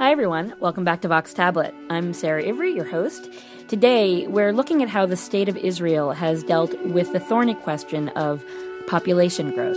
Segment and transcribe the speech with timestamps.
[0.00, 0.54] Hi, everyone.
[0.60, 1.74] Welcome back to Vox Tablet.
[1.90, 3.28] I'm Sarah Ivry, your host.
[3.68, 8.08] Today, we're looking at how the state of Israel has dealt with the thorny question
[8.16, 8.42] of
[8.86, 9.76] population growth.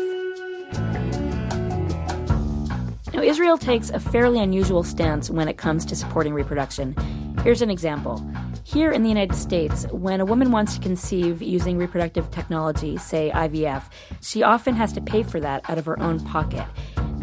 [3.13, 6.95] Now, Israel takes a fairly unusual stance when it comes to supporting reproduction.
[7.43, 8.25] Here's an example.
[8.63, 13.29] Here in the United States, when a woman wants to conceive using reproductive technology, say
[13.35, 13.83] IVF,
[14.21, 16.65] she often has to pay for that out of her own pocket.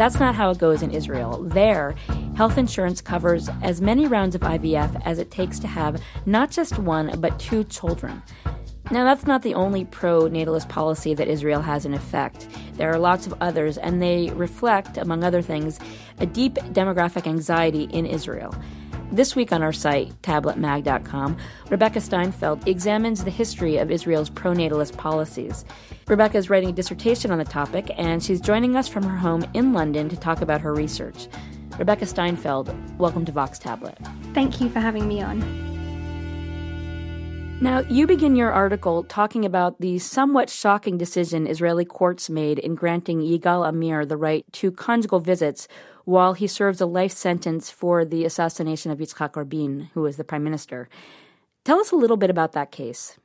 [0.01, 1.43] That's not how it goes in Israel.
[1.43, 1.95] There,
[2.35, 6.79] health insurance covers as many rounds of IVF as it takes to have not just
[6.79, 8.23] one, but two children.
[8.91, 12.49] Now, that's not the only pro natalist policy that Israel has in effect.
[12.79, 15.79] There are lots of others, and they reflect, among other things,
[16.19, 18.55] a deep demographic anxiety in Israel.
[19.13, 21.37] This week on our site, tabletmag.com,
[21.69, 25.65] Rebecca Steinfeld examines the history of Israel's pronatalist policies.
[26.07, 29.45] Rebecca is writing a dissertation on the topic, and she's joining us from her home
[29.53, 31.27] in London to talk about her research.
[31.77, 33.99] Rebecca Steinfeld, welcome to Vox Tablet.
[34.33, 35.41] Thank you for having me on.
[37.61, 42.75] Now, you begin your article talking about the somewhat shocking decision Israeli courts made in
[42.77, 45.69] granting Yigal Amir the right to conjugal visits
[46.05, 50.25] while he serves a life sentence for the assassination of Yitzhak Rabin, who was the
[50.25, 50.89] prime minister.
[51.65, 53.19] Tell us a little bit about that case.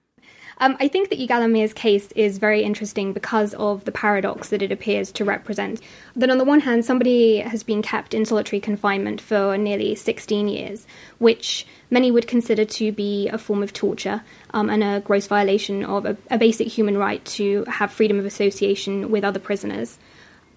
[0.59, 4.61] Um, I think that Yigal Amir's case is very interesting because of the paradox that
[4.61, 5.81] it appears to represent.
[6.15, 10.47] That on the one hand, somebody has been kept in solitary confinement for nearly 16
[10.47, 10.87] years,
[11.17, 15.83] which many would consider to be a form of torture um, and a gross violation
[15.83, 19.97] of a, a basic human right to have freedom of association with other prisoners.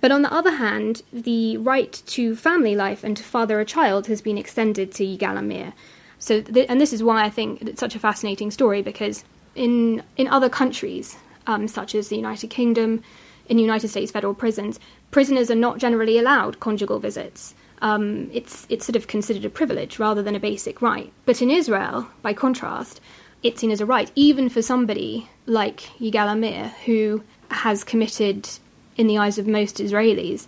[0.00, 4.06] But on the other hand, the right to family life and to father a child
[4.06, 5.72] has been extended to Yigal Amir.
[6.18, 9.24] So, th- and this is why I think it's such a fascinating story because
[9.54, 13.02] in in other countries, um, such as the United Kingdom,
[13.48, 14.78] in United States federal prisons,
[15.10, 17.54] prisoners are not generally allowed conjugal visits.
[17.80, 21.12] Um, it's it's sort of considered a privilege rather than a basic right.
[21.26, 23.00] But in Israel, by contrast,
[23.42, 28.48] it's seen as a right, even for somebody like Yigal Amir, who has committed
[28.98, 30.46] in the eyes of most Israelis,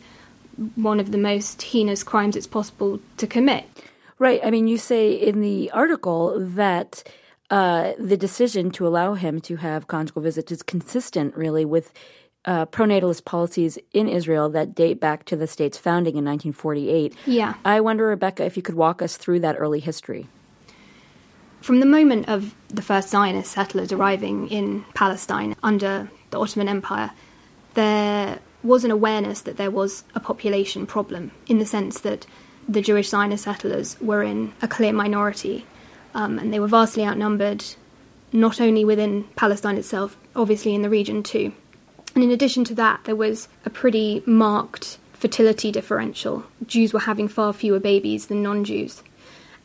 [0.75, 3.65] one of the most heinous crimes it's possible to commit.
[4.19, 4.41] Right.
[4.45, 7.03] I mean, you say in the article that
[7.49, 11.93] uh, the decision to allow him to have conjugal visits is consistent, really, with
[12.45, 17.15] uh, pronatalist policies in Israel that date back to the state's founding in 1948.
[17.27, 17.55] Yeah.
[17.65, 20.29] I wonder, Rebecca, if you could walk us through that early history.
[21.61, 27.11] From the moment of the first Zionist settlers arriving in Palestine under the Ottoman Empire,
[27.75, 32.27] there was an awareness that there was a population problem in the sense that
[32.69, 35.67] the Jewish Zionist settlers were in a clear minority
[36.15, 37.65] um, and they were vastly outnumbered,
[38.33, 41.53] not only within Palestine itself, obviously in the region too.
[42.15, 46.45] And in addition to that, there was a pretty marked fertility differential.
[46.67, 49.03] Jews were having far fewer babies than non Jews.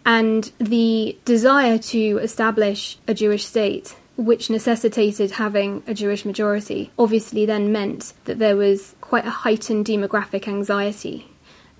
[0.05, 7.45] And the desire to establish a Jewish state which necessitated having a Jewish majority, obviously
[7.45, 11.27] then meant that there was quite a heightened demographic anxiety.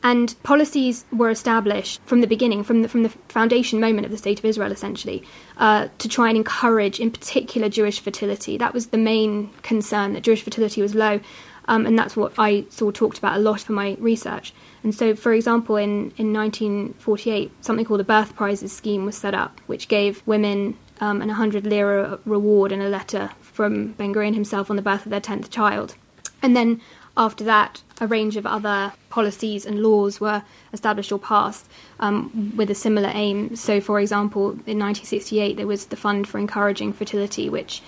[0.04, 4.20] And policies were established from the beginning, from the, from the foundation moment of the
[4.20, 5.24] State of Israel, essentially,
[5.58, 8.56] uh, to try and encourage, in particular, Jewish fertility.
[8.58, 11.22] That was the main concern, that Jewish fertility was low.
[11.68, 14.54] Um, and that's what I saw talked about a lot for my research.
[14.84, 19.34] And so, for example, in, in 1948, something called the Birth Prizes scheme was set
[19.34, 24.34] up, which gave women um, an 100 lira reward and a letter from Ben Gurion
[24.34, 25.96] himself on the birth of their 10th child.
[26.42, 26.82] And then
[27.18, 31.70] after that, a range of other policies and laws were established or passed
[32.00, 33.56] um, with a similar aim.
[33.56, 37.82] So, for example, in 1968, there was the Fund for Encouraging Fertility, which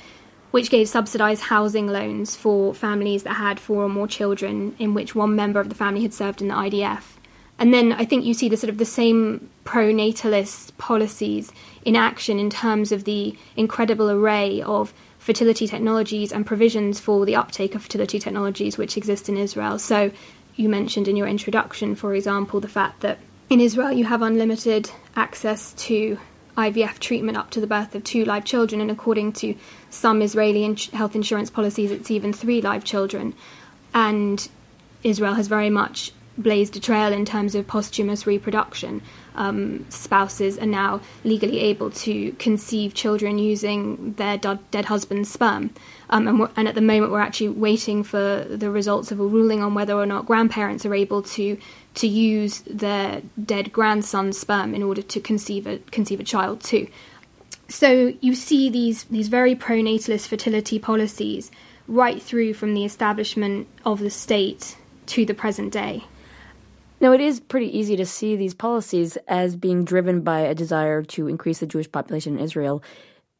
[0.51, 5.13] which gave subsidised housing loans for families that had four or more children, in which
[5.13, 7.16] one member of the family had served in the IDF.
[7.59, 11.51] And then I think you see the sort of the same pro-natalist policies
[11.83, 17.35] in action in terms of the incredible array of fertility technologies and provisions for the
[17.35, 19.79] uptake of fertility technologies which exist in Israel.
[19.79, 20.11] So
[20.55, 23.17] you mentioned in your introduction, for example, the fact that
[23.49, 26.17] in Israel you have unlimited access to
[26.57, 29.55] IVF treatment up to the birth of two live children, and according to
[29.89, 33.35] some Israeli health insurance policies, it's even three live children.
[33.93, 34.47] And
[35.03, 39.01] Israel has very much blazed a trail in terms of posthumous reproduction.
[39.35, 45.71] Um, spouses are now legally able to conceive children using their dead husband's sperm.
[46.09, 49.61] Um, and, and, at the moment, we're actually waiting for the results of a ruling
[49.61, 51.57] on whether or not grandparents are able to
[51.95, 56.87] to use their dead grandson's sperm in order to conceive a conceive a child too.
[57.69, 61.51] So you see these these very pronatalist fertility policies
[61.87, 66.03] right through from the establishment of the state to the present day.
[66.99, 71.03] Now, it is pretty easy to see these policies as being driven by a desire
[71.03, 72.81] to increase the Jewish population in Israel.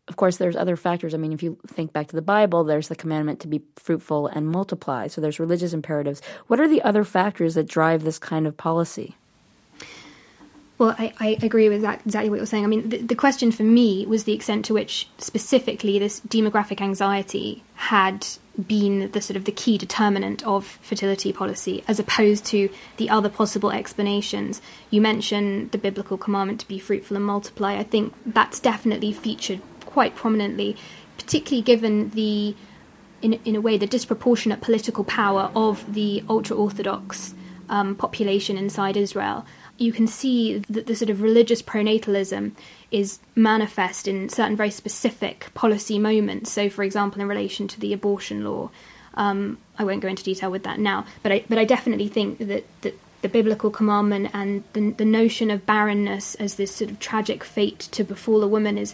[0.08, 1.14] Of course, there's other factors.
[1.14, 4.28] I mean, if you think back to the Bible, there's the commandment to be fruitful
[4.28, 5.08] and multiply.
[5.08, 6.22] So there's religious imperatives.
[6.46, 9.16] What are the other factors that drive this kind of policy?
[10.78, 12.64] Well, I, I agree with that, exactly what you're saying.
[12.64, 16.82] I mean, the, the, question for me was the extent to which, specifically, this demographic
[16.82, 18.28] anxiety had
[18.68, 23.30] been the sort of the key determinant of fertility policy, as opposed to the other
[23.30, 24.62] possible explanations.
[24.92, 27.76] You mentioned the biblical commandment to be fruitful and multiply.
[27.76, 30.78] I think that's definitely featured quite prominently,
[31.18, 32.56] particularly given the,
[33.24, 37.34] in in a way, the disproportionate political power of the ultra orthodox
[37.70, 39.44] um, population inside Israel
[39.78, 42.52] you can see that the sort of religious pronatalism
[42.92, 46.52] is manifest in certain very specific policy moments.
[46.52, 48.70] So, for example, in relation to the abortion law,
[49.16, 52.40] um, I won't go into detail with that now, but I, but I definitely think
[52.40, 57.00] that, that the biblical commandment and the, the notion of barrenness as this sort of
[57.00, 58.94] tragic fate to befall a woman is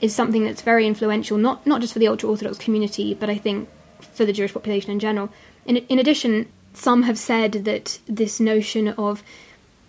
[0.00, 3.36] is something that's very influential, not not just for the ultra orthodox community, but I
[3.36, 3.68] think
[4.12, 5.30] for the Jewish population in general.
[5.66, 9.22] In, in addition, some have said that this notion of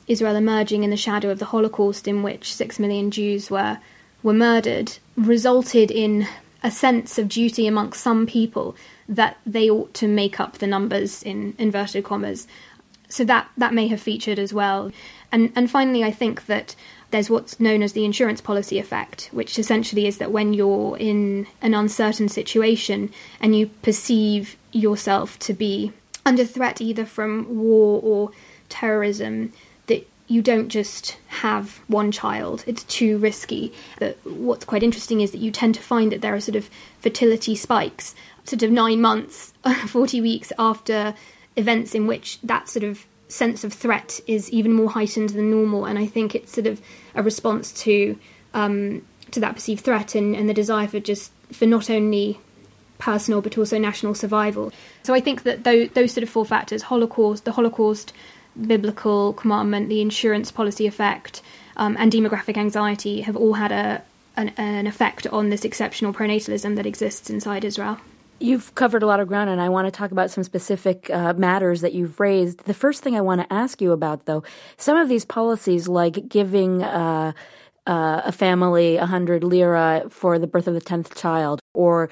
[0.09, 3.77] Israel emerging in the shadow of the Holocaust, in which six million Jews were
[4.21, 6.27] were murdered, resulted in
[6.61, 8.75] a sense of duty amongst some people
[9.07, 12.47] that they ought to make up the numbers in inverted commas.
[13.07, 14.91] So that that may have featured as well.
[15.31, 16.75] And and finally, I think that
[17.11, 21.47] there's what's known as the insurance policy effect, which essentially is that when you're in
[21.61, 25.91] an uncertain situation and you perceive yourself to be
[26.25, 28.31] under threat either from war or
[28.69, 29.51] terrorism,
[30.29, 32.63] you don't just have one child.
[32.67, 33.73] It's too risky.
[33.97, 36.69] But what's quite interesting is that you tend to find that there are sort of
[36.99, 39.53] fertility spikes, sort of nine months,
[39.87, 41.15] 40 weeks after
[41.55, 45.85] events in which that sort of sense of threat is even more heightened than normal.
[45.85, 46.79] And I think it's sort of
[47.15, 48.17] a response to
[48.53, 52.39] um, to that perceived threat and, and the desire for just for not only
[52.99, 54.71] personal but also national survival.
[55.01, 58.13] So I think that those, those sort of four factors Holocaust, the Holocaust,
[58.67, 61.41] biblical commandment, the insurance policy effect,
[61.77, 64.03] um, and demographic anxiety have all had a
[64.35, 67.97] an, an, effect on this exceptional pronatalism that exists inside Israel.
[68.39, 71.33] You've covered a lot of ground, and I want to talk about some specific uh,
[71.33, 72.63] matters that you've raised.
[72.63, 74.43] The first thing I want to ask you about, though,
[74.77, 77.33] some of these policies, like giving uh,
[77.85, 82.09] uh, a family a hundred lira for the birth of the tenth child, or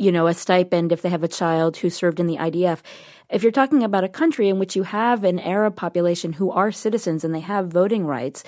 [0.00, 2.80] you know, a stipend if they have a child who served in the IDF
[3.30, 6.72] if you're talking about a country in which you have an Arab population who are
[6.72, 8.42] citizens and they have voting rights,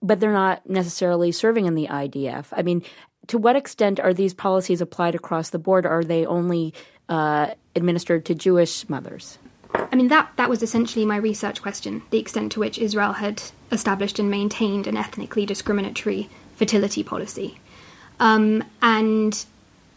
[0.00, 2.82] but they're not necessarily serving in the IDF, I mean,
[3.28, 5.86] to what extent are these policies applied across the board?
[5.86, 6.74] Are they only
[7.08, 9.38] uh, administered to Jewish mothers?
[9.74, 13.42] I mean, that, that was essentially my research question the extent to which Israel had
[13.72, 17.58] established and maintained an ethnically discriminatory fertility policy.
[18.20, 19.44] Um, and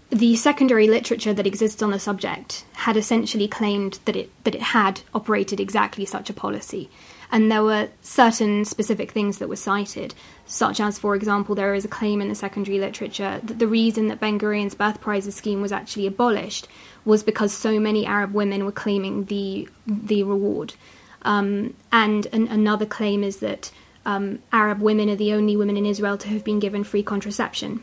[0.09, 4.62] the secondary literature that exists on the subject had essentially claimed that it that it
[4.62, 6.89] had operated exactly such a policy.
[7.30, 10.15] And there were certain specific things that were cited,
[10.45, 14.07] such as, for example, there is a claim in the secondary literature that the reason
[14.07, 16.69] that Ben Gurion's birth prizes scheme was actually abolished
[17.03, 20.74] was because so many Arab women were claiming the the reward.
[21.24, 23.71] Um, and an, another claim is that
[24.06, 27.81] um, Arab women are the only women in Israel to have been given free contraception.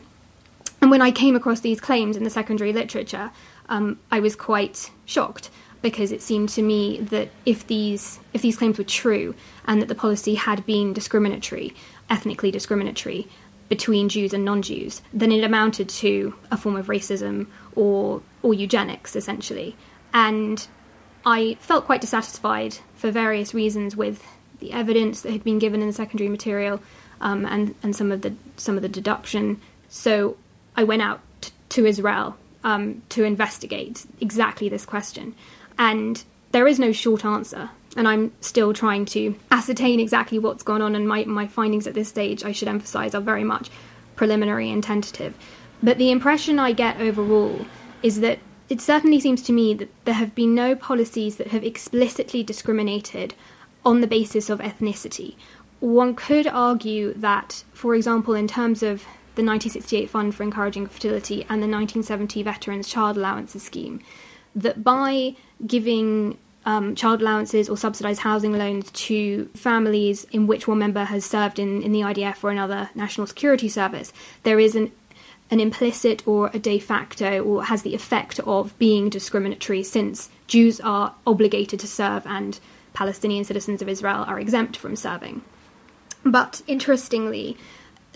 [0.85, 3.31] And when I came across these claims in the secondary literature,
[3.69, 5.49] um, I was quite shocked
[5.81, 9.33] because it seemed to me that if these if these claims were true
[9.65, 11.73] and that the policy had been discriminatory,
[12.07, 13.27] ethnically discriminatory
[13.67, 19.15] between Jews and non-Jews, then it amounted to a form of racism or or eugenics
[19.15, 19.75] essentially.
[20.13, 20.67] And
[21.25, 24.23] I felt quite dissatisfied for various reasons with
[24.59, 26.79] the evidence that had been given in the secondary material
[27.21, 29.59] um, and and some of the some of the deduction.
[29.89, 30.37] So
[30.77, 35.35] I went out t- to Israel um, to investigate exactly this question.
[35.77, 37.69] And there is no short answer.
[37.97, 40.95] And I'm still trying to ascertain exactly what's gone on.
[40.95, 43.69] And my, my findings at this stage, I should emphasize, are very much
[44.15, 45.37] preliminary and tentative.
[45.81, 47.65] But the impression I get overall
[48.01, 51.63] is that it certainly seems to me that there have been no policies that have
[51.63, 53.35] explicitly discriminated
[53.85, 55.35] on the basis of ethnicity.
[55.79, 59.05] One could argue that, for example, in terms of
[59.35, 64.01] the 1968 Fund for Encouraging Fertility and the 1970 Veterans Child Allowances Scheme,
[64.55, 70.79] that by giving um, child allowances or subsidised housing loans to families in which one
[70.79, 74.11] member has served in, in the IDF or another national security service,
[74.43, 74.91] there is an
[75.51, 80.79] an implicit or a de facto or has the effect of being discriminatory since Jews
[80.79, 82.59] are obligated to serve and
[82.93, 85.43] Palestinian citizens of Israel are exempt from serving.
[86.23, 87.57] But interestingly,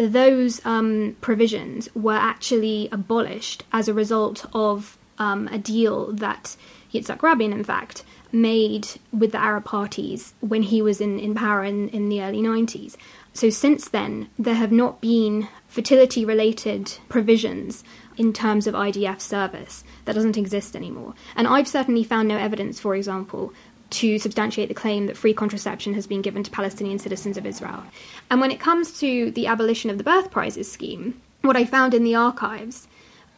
[0.08, 6.56] those um, provisions were actually abolished as a result of um, a deal that
[6.94, 11.64] Yitzhak Rabin, in fact, made with the Arab parties when he was in, in power
[11.64, 12.96] in, in the early 90s.
[13.34, 17.84] So since then, there have not been fertility related provisions
[18.18, 19.84] in terms of IDF service.
[20.06, 21.14] That doesn't exist anymore.
[21.36, 23.54] And I've certainly found no evidence, for example,
[23.92, 27.84] to substantiate the claim that free contraception has been given to Palestinian citizens of Israel.
[28.30, 31.94] And when it comes to the abolition of the birth prizes scheme, what I found
[31.94, 32.88] in the archives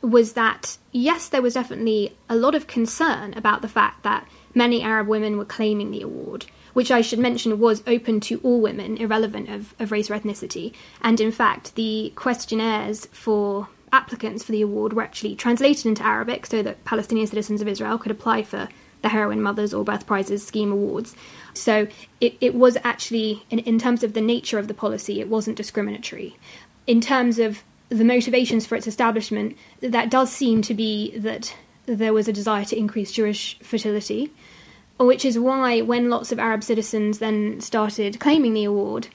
[0.01, 4.81] was that, yes, there was definitely a lot of concern about the fact that many
[4.81, 8.97] Arab women were claiming the award, which I should mention was open to all women,
[8.97, 10.73] irrelevant of, of race or ethnicity.
[11.01, 16.45] And in fact, the questionnaires for applicants for the award were actually translated into Arabic
[16.45, 18.69] so that Palestinian citizens of Israel could apply for
[19.01, 21.15] the Heroine Mothers or Birth Prizes Scheme awards.
[21.53, 21.87] So
[22.19, 25.57] it, it was actually, in, in terms of the nature of the policy, it wasn't
[25.57, 26.37] discriminatory.
[26.87, 31.53] In terms of the motivations for its establishment, that does seem to be that
[31.85, 34.31] there was a desire to increase Jewish fertility,
[34.97, 39.07] which is why when lots of Arab citizens then started claiming the award,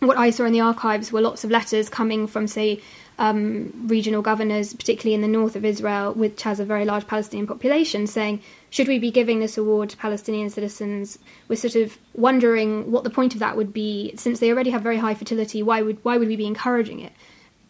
[0.00, 2.82] what I saw in the archives were lots of letters coming from, say,
[3.18, 7.46] um, regional governors, particularly in the north of Israel, which has a very large Palestinian
[7.46, 11.18] population, saying, should we be giving this award to Palestinian citizens?
[11.48, 14.82] We're sort of wondering what the point of that would be, since they already have
[14.82, 15.62] very high fertility.
[15.62, 17.12] Why would why would we be encouraging it?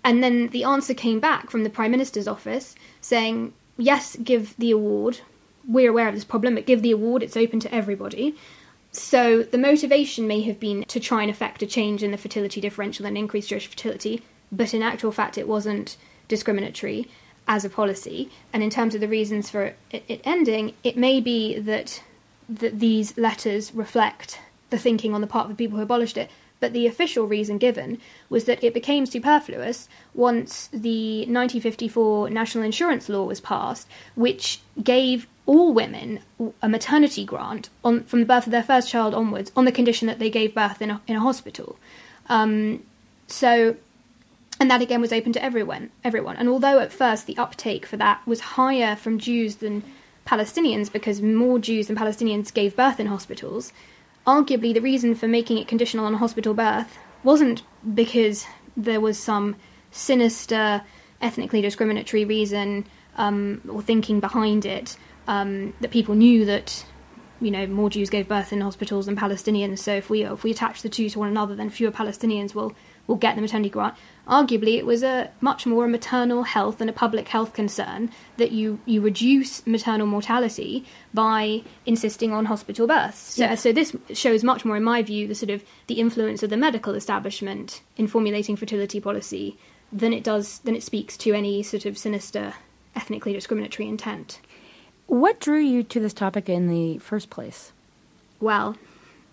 [0.05, 4.71] And then the answer came back from the Prime Minister's office saying, yes, give the
[4.71, 5.21] award.
[5.67, 7.23] We're aware of this problem, but give the award.
[7.23, 8.37] It's open to everybody.
[8.93, 12.61] So the motivation may have been to try and effect a change in the fertility
[12.61, 15.97] differential and increase Jewish fertility, but in actual fact, it wasn't
[16.29, 17.09] discriminatory
[17.49, 18.31] as a policy.
[18.53, 22.03] And in terms of the reasons for it, it ending, it may be that
[22.49, 24.39] that these letters reflect
[24.71, 26.31] the thinking on the part of the people who abolished it.
[26.59, 27.99] But the official reason given
[28.31, 35.27] was that it became superfluous once the 1954 National Insurance Law was passed, which gave
[35.45, 36.21] all women
[36.63, 40.09] a maternity grant on, from the birth of their first child onwards on the condition
[40.09, 41.79] that they gave birth in a, in a hospital.
[42.29, 42.83] Um,
[43.29, 43.77] so
[44.59, 46.37] and that again was open to everyone everyone.
[46.37, 49.83] And although at first the uptake for that was higher from Jews than
[50.27, 53.73] Palestinians because more Jews than Palestinians gave birth in hospitals
[54.27, 57.63] arguably the reason for making it conditional on hospital birth wasn't
[57.95, 58.47] because
[58.77, 59.57] there was some
[59.91, 60.83] sinister
[61.21, 62.85] ethnically discriminatory reason
[63.17, 64.97] um, or thinking behind it
[65.29, 66.85] um, that people knew that
[67.41, 69.79] you know more Jews gave birth in hospitals than Palestinians.
[69.79, 72.75] So if we if we attach the two to one another then fewer Palestinians will
[73.07, 73.95] will get the maternity grant
[74.27, 78.53] arguably it was a much more a maternal health and a public health concern that
[78.53, 80.85] you, you reduce maternal mortality
[81.15, 83.35] by insisting on hospital births.
[83.35, 83.55] So, yeah.
[83.55, 86.57] so this shows much more, in my view, the sort of the influence of the
[86.57, 89.57] medical establishment in formulating fertility policy
[89.93, 92.55] than it does than it speaks to any sort of sinister
[92.97, 94.41] ethnically discriminatory intent.
[95.07, 97.71] What drew you to this topic in the first place?
[98.41, 98.77] Well,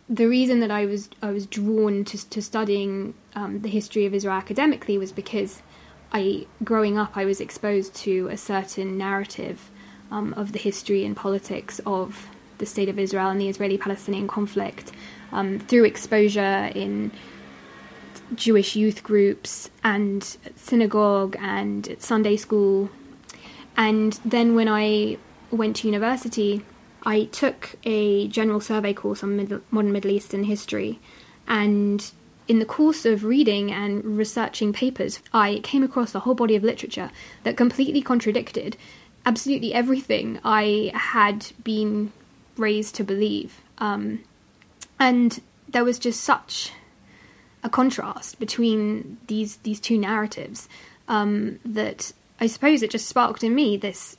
[0.10, 4.14] the reason that I was I was drawn to to studying um, the history of
[4.14, 5.62] Israel academically was because
[6.12, 9.72] I growing up I was exposed to a certain narrative
[10.12, 14.92] um, of the history and politics of the state of Israel and the Israeli-Palestinian conflict
[15.32, 17.12] um, through exposure in
[18.36, 20.24] Jewish youth groups and
[20.56, 22.90] synagogue and Sunday school,
[23.76, 25.18] and then when I
[25.52, 26.64] went to university
[27.04, 31.00] I took a general survey course on modern Middle Eastern history,
[31.48, 32.12] and
[32.48, 36.64] in the course of reading and researching papers, I came across a whole body of
[36.64, 37.12] literature
[37.44, 38.78] that completely contradicted
[39.26, 42.12] absolutely everything I had been
[42.58, 43.62] raised to believe.
[43.78, 44.24] Um,
[45.00, 46.72] and there was just such
[47.64, 50.68] a contrast between these these two narratives
[51.08, 54.18] um, that I suppose it just sparked in me this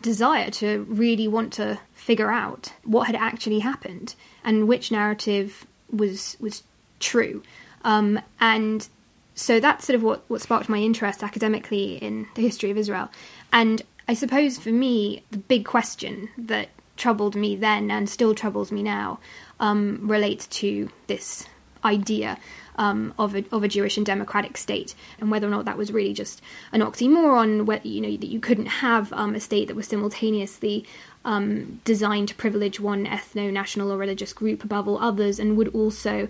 [0.00, 4.14] desire to really want to figure out what had actually happened
[4.44, 6.62] and which narrative was was
[7.00, 7.42] true.
[7.84, 8.88] Um, and
[9.34, 13.08] so that's sort of what, what sparked my interest academically in the history of Israel.
[13.52, 18.72] And I suppose for me, the big question that troubled me then and still troubles
[18.72, 19.20] me now
[19.60, 21.46] um, relates to this
[21.84, 22.36] idea
[22.78, 25.92] um, of a of a Jewish and democratic state, and whether or not that was
[25.92, 26.40] really just
[26.72, 30.86] an oxymoron, where you know that you couldn't have um, a state that was simultaneously
[31.24, 35.74] um, designed to privilege one ethno, national, or religious group above all others, and would
[35.74, 36.28] also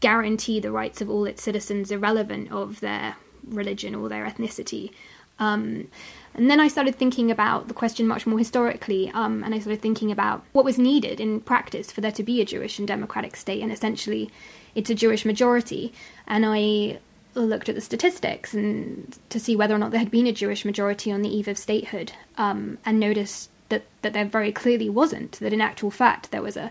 [0.00, 3.16] guarantee the rights of all its citizens, irrelevant of their
[3.48, 4.92] religion or their ethnicity.
[5.38, 5.88] Um,
[6.34, 9.80] and then I started thinking about the question much more historically, um, and I started
[9.80, 13.36] thinking about what was needed in practice for there to be a Jewish and democratic
[13.36, 14.30] state, and essentially
[14.76, 15.92] it's a Jewish majority.
[16.28, 17.00] And I
[17.34, 20.64] looked at the statistics and to see whether or not there had been a Jewish
[20.64, 25.32] majority on the eve of statehood, um, and noticed that, that there very clearly wasn't.
[25.32, 26.70] That in actual fact there was a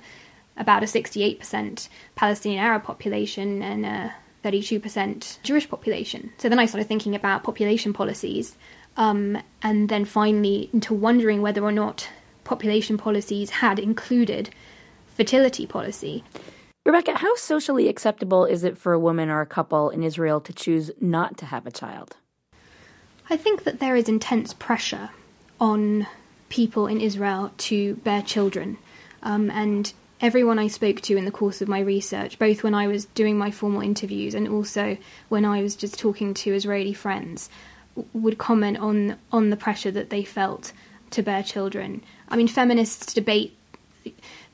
[0.58, 6.32] about a 68% Palestinian Arab population and a 32% Jewish population.
[6.38, 8.56] So then I started thinking about population policies
[8.96, 12.08] um, and then finally into wondering whether or not
[12.46, 14.50] population policies had included
[15.18, 16.24] fertility policy.
[16.86, 20.54] Rebecca, how socially acceptable is it for a woman or a couple in Israel to
[20.54, 22.18] choose not to have a child?
[23.28, 25.10] I think that there is intense pressure
[25.60, 26.06] on
[26.50, 28.78] people in Israel to bear children.
[29.24, 32.86] Um, and everyone I spoke to in the course of my research, both when I
[32.86, 34.96] was doing my formal interviews and also
[35.30, 37.50] when I was just talking to Israeli friends,
[38.14, 40.72] would comment on on the pressure that they felt
[41.12, 42.04] to bear children.
[42.30, 43.58] I mean, feminists debate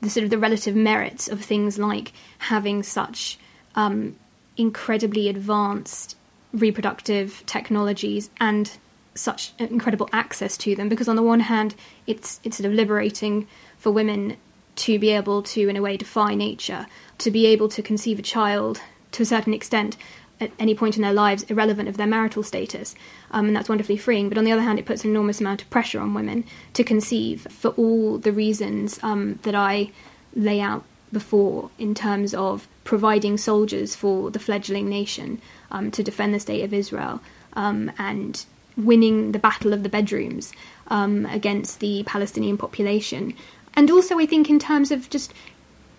[0.00, 3.38] the sort of the relative merits of things like having such
[3.74, 4.16] um,
[4.56, 6.16] incredibly advanced
[6.52, 8.70] reproductive technologies and
[9.14, 10.88] such incredible access to them.
[10.88, 11.74] Because on the one hand
[12.06, 13.46] it's it's sort of liberating
[13.78, 14.36] for women
[14.74, 16.86] to be able to in a way defy nature
[17.18, 18.80] to be able to conceive a child
[19.12, 19.96] to a certain extent
[20.42, 22.94] at any point in their lives, irrelevant of their marital status.
[23.30, 24.28] Um, and that's wonderfully freeing.
[24.28, 26.44] But on the other hand, it puts an enormous amount of pressure on women
[26.74, 29.90] to conceive for all the reasons um, that I
[30.34, 36.34] lay out before in terms of providing soldiers for the fledgling nation um, to defend
[36.34, 37.20] the state of Israel
[37.52, 38.44] um, and
[38.76, 40.52] winning the battle of the bedrooms
[40.88, 43.34] um, against the Palestinian population.
[43.74, 45.32] And also, I think, in terms of just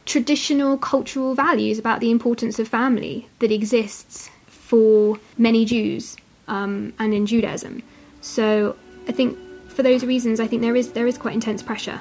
[0.06, 4.30] traditional cultural values about the importance of family that exists
[4.74, 7.84] for many Jews um, and in Judaism.
[8.22, 8.76] So
[9.08, 9.38] I think
[9.68, 12.00] for those reasons, I think there is there is quite intense pressure.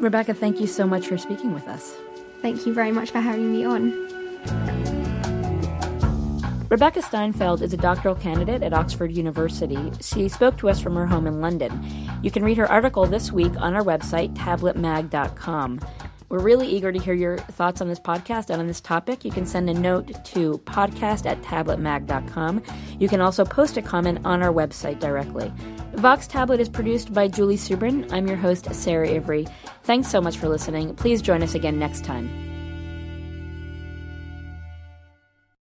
[0.00, 1.94] Rebecca, thank you so much for speaking with us.
[2.42, 3.92] Thank you very much for having me on.
[6.68, 9.92] Rebecca Steinfeld is a doctoral candidate at Oxford University.
[10.00, 11.72] She spoke to us from her home in London.
[12.22, 15.78] You can read her article this week on our website, tabletmag.com.
[16.28, 19.24] We're really eager to hear your thoughts on this podcast and on this topic.
[19.24, 22.62] You can send a note to podcast at tabletmag.com.
[22.98, 25.52] You can also post a comment on our website directly.
[25.94, 28.12] Vox Tablet is produced by Julie Subrin.
[28.12, 29.48] I'm your host, Sarah Ivry.
[29.82, 30.94] Thanks so much for listening.
[30.94, 32.47] Please join us again next time.